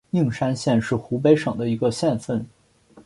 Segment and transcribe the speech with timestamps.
[0.09, 2.43] 应山县是湖北省的一个县份。